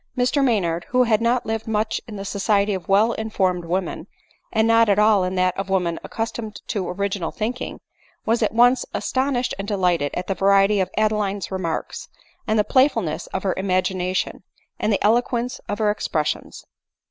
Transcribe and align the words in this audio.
Mr 0.17 0.43
Maynard, 0.43 0.85
who 0.89 1.03
had 1.03 1.21
not 1.21 1.45
lived 1.45 1.67
much 1.67 2.01
in 2.07 2.15
the 2.15 2.25
society 2.25 2.73
of 2.73 2.87
well 2.87 3.11
informed 3.13 3.65
women, 3.65 4.07
and 4.51 4.67
not 4.67 4.89
at 4.89 4.97
all 4.97 5.23
in 5.23 5.35
that 5.35 5.55
of 5.55 5.69
women 5.69 5.99
accustomed 6.03 6.59
to 6.65 6.89
original 6.89 7.29
thinking;, 7.29 7.79
was 8.25 8.41
at 8.41 8.51
once 8.51 8.83
astonished 8.95 9.53
and 9.59 9.67
delighted 9.67 10.11
at 10.15 10.25
die 10.25 10.33
variety 10.33 10.79
of 10.79 10.89
Adeline's 10.97 11.51
re 11.51 11.59
marks, 11.59 12.07
at 12.47 12.57
the 12.57 12.63
playfulness 12.63 13.27
of 13.27 13.43
her 13.43 13.53
imagination, 13.57 14.41
and 14.79 14.91
the 14.91 15.03
elo 15.05 15.21
quence 15.21 15.59
of 15.69 15.77
her 15.77 15.91
expressions. 15.91 16.63